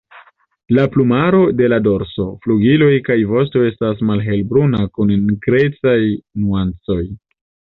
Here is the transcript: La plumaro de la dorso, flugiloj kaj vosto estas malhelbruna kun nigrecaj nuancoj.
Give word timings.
La 0.77 0.85
plumaro 0.95 1.41
de 1.59 1.67
la 1.73 1.77
dorso, 1.87 2.25
flugiloj 2.45 2.89
kaj 3.09 3.19
vosto 3.33 3.63
estas 3.67 4.03
malhelbruna 4.13 4.81
kun 4.97 5.15
nigrecaj 5.29 5.99
nuancoj. 6.09 7.01